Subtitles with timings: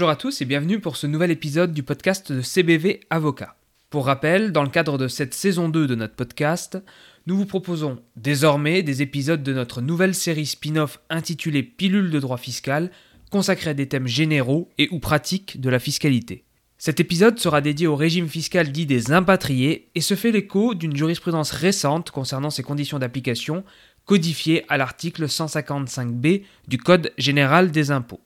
[0.00, 3.56] Bonjour à tous et bienvenue pour ce nouvel épisode du podcast de CBV Avocat.
[3.90, 6.78] Pour rappel, dans le cadre de cette saison 2 de notre podcast,
[7.26, 12.38] nous vous proposons désormais des épisodes de notre nouvelle série spin-off intitulée Pilule de droit
[12.38, 12.90] fiscal,
[13.30, 16.44] consacrée à des thèmes généraux et ou pratiques de la fiscalité.
[16.78, 20.96] Cet épisode sera dédié au régime fiscal dit des impatriés et se fait l'écho d'une
[20.96, 23.64] jurisprudence récente concernant ses conditions d'application,
[24.06, 28.22] codifiée à l'article 155b du Code général des impôts.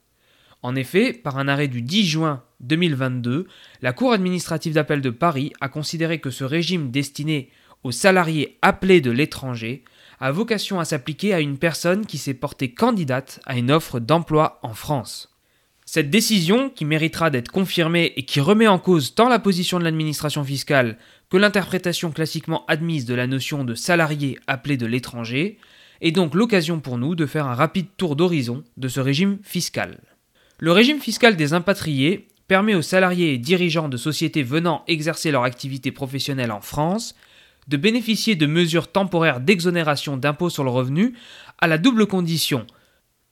[0.64, 3.46] En effet, par un arrêt du 10 juin 2022,
[3.82, 7.50] la Cour administrative d'appel de Paris a considéré que ce régime destiné
[7.82, 9.84] aux salariés appelés de l'étranger
[10.20, 14.58] a vocation à s'appliquer à une personne qui s'est portée candidate à une offre d'emploi
[14.62, 15.36] en France.
[15.84, 19.84] Cette décision, qui méritera d'être confirmée et qui remet en cause tant la position de
[19.84, 20.96] l'administration fiscale
[21.28, 25.58] que l'interprétation classiquement admise de la notion de salarié appelé de l'étranger,
[26.00, 30.00] est donc l'occasion pour nous de faire un rapide tour d'horizon de ce régime fiscal.
[30.58, 35.44] Le régime fiscal des impatriés permet aux salariés et dirigeants de sociétés venant exercer leur
[35.44, 37.14] activité professionnelle en France
[37.69, 41.14] de bénéficier de mesures temporaires d'exonération d'impôt sur le revenu
[41.58, 42.66] à la double condition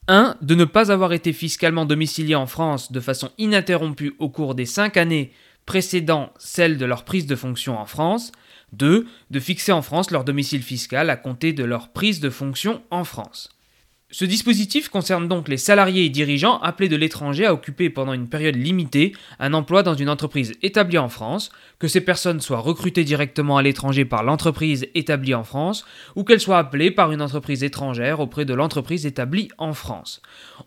[0.09, 0.37] 1.
[0.41, 4.67] De ne pas avoir été fiscalement domicilié en France de façon ininterrompue au cours des
[4.67, 5.33] 5 années
[5.67, 8.33] précédant celle de leur prise de fonction en France.
[8.73, 9.07] 2.
[9.31, 13.05] De fixer en France leur domicile fiscal à compter de leur prise de fonction en
[13.05, 13.51] France.
[14.15, 18.29] Ce dispositif concerne donc les salariés et dirigeants appelés de l'étranger à occuper pendant une
[18.29, 23.05] période limitée un emploi dans une entreprise établie en France, que ces personnes soient recrutées
[23.05, 27.65] directement à l'étranger par l'entreprise établie en France, ou qu'elles soient appelées par une entreprise
[27.65, 30.21] étrangère auprès de l'entreprise établie en France.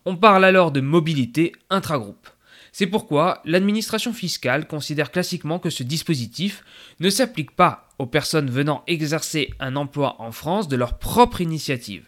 [0.06, 2.28] On parle alors de mobilité intragroupe.
[2.72, 6.64] C'est pourquoi l'administration fiscale considère classiquement que ce dispositif
[7.00, 12.08] ne s'applique pas aux personnes venant exercer un emploi en France de leur propre initiative.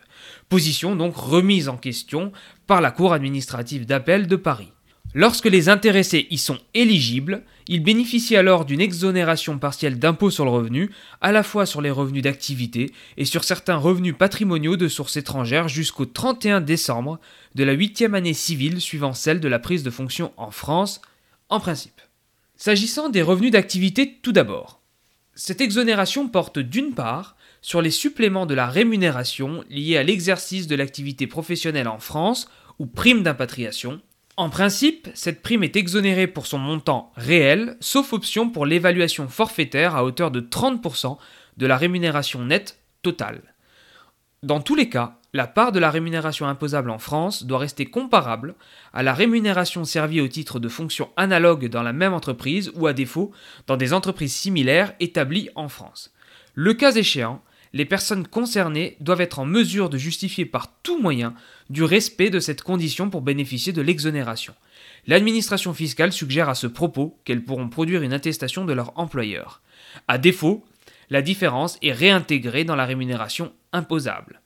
[0.50, 2.32] Position donc remise en question
[2.66, 4.72] par la Cour administrative d'appel de Paris.
[5.14, 10.52] Lorsque les intéressés y sont éligibles, ils bénéficient alors d'une exonération partielle d'impôt sur le
[10.52, 15.18] revenu, à la fois sur les revenus d'activité et sur certains revenus patrimoniaux de sources
[15.18, 17.20] étrangères jusqu'au 31 décembre
[17.56, 21.02] de la huitième année civile suivant celle de la prise de fonction en France,
[21.50, 22.02] en principe.
[22.58, 24.82] S'agissant des revenus d'activité tout d'abord,
[25.36, 30.76] cette exonération porte d'une part sur les suppléments de la rémunération liés à l'exercice de
[30.76, 34.02] l'activité professionnelle en France ou prime d'impatriation.
[34.38, 39.96] En principe, cette prime est exonérée pour son montant réel, sauf option pour l'évaluation forfaitaire
[39.96, 41.18] à hauteur de 30%
[41.58, 43.42] de la rémunération nette totale.
[44.44, 48.56] Dans tous les cas, la part de la rémunération imposable en France doit rester comparable
[48.94, 52.94] à la rémunération servie au titre de fonctions analogues dans la même entreprise ou à
[52.94, 53.32] défaut
[53.66, 56.14] dans des entreprises similaires établies en France.
[56.54, 57.42] Le cas échéant,
[57.78, 61.36] les personnes concernées doivent être en mesure de justifier par tout moyen
[61.70, 64.56] du respect de cette condition pour bénéficier de l'exonération.
[65.06, 69.62] L'administration fiscale suggère à ce propos qu'elles pourront produire une attestation de leur employeur.
[70.08, 70.66] À défaut,
[71.12, 74.42] la différence est réintégrée dans la rémunération imposable.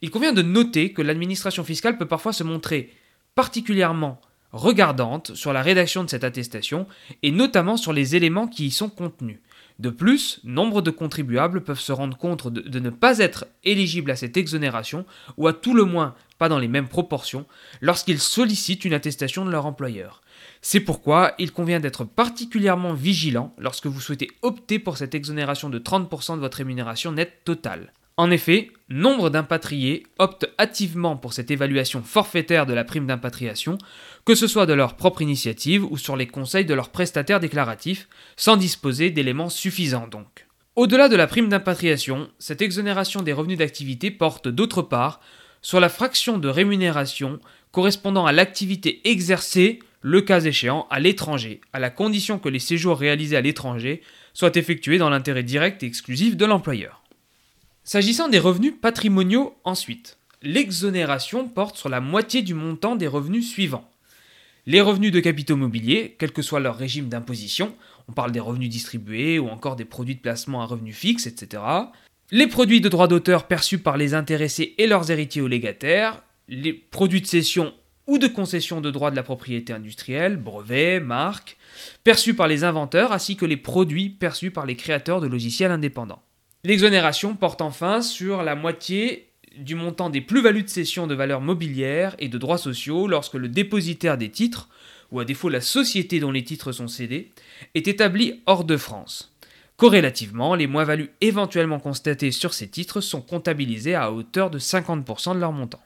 [0.00, 2.94] Il convient de noter que l'administration fiscale peut parfois se montrer
[3.34, 6.86] particulièrement regardante sur la rédaction de cette attestation
[7.22, 9.38] et notamment sur les éléments qui y sont contenus.
[9.80, 14.16] De plus, nombre de contribuables peuvent se rendre compte de, ne pas être éligibles à
[14.16, 15.06] cette exonération,
[15.38, 17.46] ou à tout le moins pas dans les mêmes proportions,
[17.80, 20.20] lorsqu'ils sollicitent une attestation de leur employeur.
[20.60, 25.78] C'est pourquoi il convient d'être particulièrement vigilant lorsque vous souhaitez opter pour cette exonération de
[25.78, 27.94] 30% de votre rémunération nette totale.
[28.20, 33.78] En effet, nombre d'impatriés optent hâtivement pour cette évaluation forfaitaire de la prime d'impatriation,
[34.26, 38.08] que ce soit de leur propre initiative ou sur les conseils de leurs prestataires déclaratifs,
[38.36, 40.46] sans disposer d'éléments suffisants donc.
[40.76, 45.22] Au-delà de la prime d'impatriation, cette exonération des revenus d'activité porte d'autre part
[45.62, 47.40] sur la fraction de rémunération
[47.72, 52.98] correspondant à l'activité exercée, le cas échéant, à l'étranger, à la condition que les séjours
[52.98, 54.02] réalisés à l'étranger
[54.34, 56.99] soient effectués dans l'intérêt direct et exclusif de l'employeur.
[57.82, 63.90] S'agissant des revenus patrimoniaux ensuite, l'exonération porte sur la moitié du montant des revenus suivants.
[64.66, 67.74] Les revenus de capitaux mobiliers, quel que soit leur régime d'imposition,
[68.08, 71.62] on parle des revenus distribués ou encore des produits de placement à revenus fixes, etc.
[72.30, 76.74] Les produits de droit d'auteur perçus par les intéressés et leurs héritiers ou légataires, les
[76.74, 77.72] produits de cession
[78.06, 81.56] ou de concession de droits de la propriété industrielle, brevets, marques,
[82.04, 86.22] perçus par les inventeurs ainsi que les produits perçus par les créateurs de logiciels indépendants.
[86.62, 92.14] L'exonération porte enfin sur la moitié du montant des plus-values de cession de valeurs mobilières
[92.18, 94.68] et de droits sociaux lorsque le dépositaire des titres,
[95.10, 97.30] ou à défaut la société dont les titres sont cédés,
[97.74, 99.32] est établi hors de France.
[99.78, 105.40] Corrélativement, les moins-values éventuellement constatées sur ces titres sont comptabilisées à hauteur de 50% de
[105.40, 105.80] leur montant.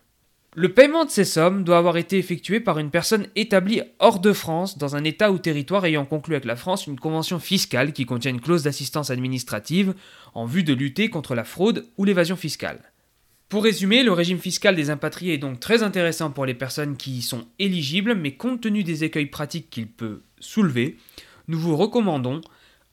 [0.57, 4.33] Le paiement de ces sommes doit avoir été effectué par une personne établie hors de
[4.33, 8.07] France dans un État ou territoire ayant conclu avec la France une convention fiscale qui
[8.07, 9.95] contient une clause d'assistance administrative
[10.33, 12.93] en vue de lutter contre la fraude ou l'évasion fiscale.
[13.49, 17.19] Pour résumer, le régime fiscal des impatriés est donc très intéressant pour les personnes qui
[17.19, 20.99] y sont éligibles, mais compte tenu des écueils pratiques qu'il peut soulever,
[21.49, 22.41] nous vous recommandons,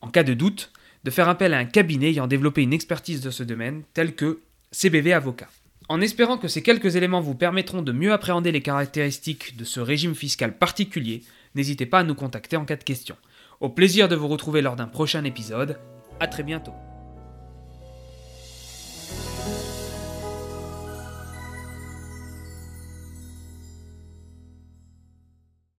[0.01, 0.71] en cas de doute,
[1.03, 4.39] de faire appel à un cabinet ayant développé une expertise de ce domaine, tel que
[4.71, 5.47] CBV Avocat.
[5.91, 9.81] En espérant que ces quelques éléments vous permettront de mieux appréhender les caractéristiques de ce
[9.81, 11.21] régime fiscal particulier,
[11.53, 13.17] n'hésitez pas à nous contacter en cas de question.
[13.59, 15.79] Au plaisir de vous retrouver lors d'un prochain épisode.
[16.21, 16.71] A très bientôt.